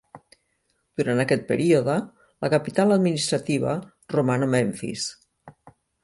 [0.99, 1.97] Durant aquest període,
[2.45, 3.75] la capital administrativa
[4.15, 5.05] roman a Memfis.